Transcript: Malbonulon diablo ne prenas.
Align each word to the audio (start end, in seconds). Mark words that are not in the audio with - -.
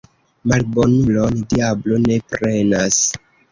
Malbonulon 0.51 1.45
diablo 1.53 2.01
ne 2.09 2.19
prenas. 2.35 3.01